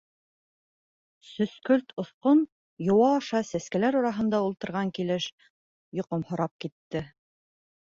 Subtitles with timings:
[1.31, 2.41] Сөскөлт оҫҡон,
[2.87, 5.33] йыуа ашап, сәскәләр араһында ултырған килеш
[6.03, 7.09] йоҡомһорап китте.